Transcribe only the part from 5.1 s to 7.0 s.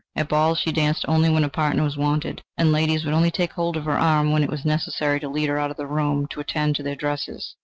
to lead her out of the room to attend to their